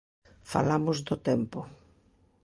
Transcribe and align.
Falamos 0.51 0.97
do 1.07 1.15
tempo. 1.29 1.59